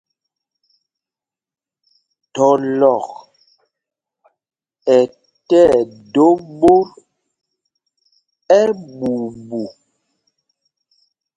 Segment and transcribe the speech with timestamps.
[2.33, 3.07] Thɔlɔk
[4.95, 4.97] ɛ
[5.47, 6.25] tí ɛdō
[6.59, 6.89] ɓot
[8.59, 9.61] ɛɓuuɓu.